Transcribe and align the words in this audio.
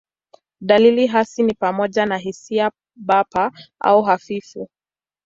Dalili 0.61 1.07
hasi 1.07 1.43
ni 1.43 1.53
pamoja 1.53 2.05
na 2.05 2.17
hisia 2.17 2.71
bapa 2.95 3.51
au 3.79 4.01
hafifu. 4.01 4.69